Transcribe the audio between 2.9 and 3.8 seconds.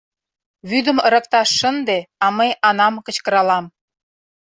кычкыралам.